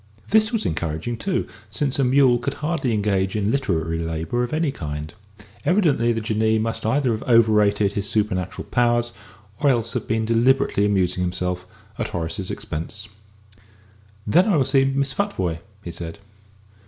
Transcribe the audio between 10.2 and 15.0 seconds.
deliberately amusing himself at Horace's expense. "Then I will see